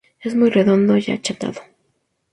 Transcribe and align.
Es 0.19 0.33
muy 0.35 0.49
redondo 0.49 0.97
y 0.97 1.11
achatado. 1.11 1.61